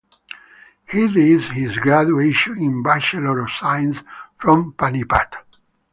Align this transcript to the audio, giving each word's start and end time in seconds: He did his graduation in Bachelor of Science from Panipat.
He 0.91 1.07
did 1.13 1.43
his 1.53 1.77
graduation 1.77 2.57
in 2.57 2.81
Bachelor 2.81 3.37
of 3.37 3.51
Science 3.51 4.01
from 4.39 4.73
Panipat. 4.73 5.35